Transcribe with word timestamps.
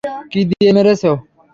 কী 0.31 0.41
দিয়ে 0.49 0.71
মেরেছে? 0.75 1.09